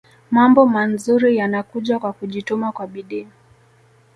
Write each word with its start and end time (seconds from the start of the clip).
Mambo 0.31 0.65
manzuri 0.67 1.37
yanakuja 1.37 1.99
kwa 1.99 2.13
kujituma 2.13 2.71
kwa 2.71 2.87
bidii 2.87 3.27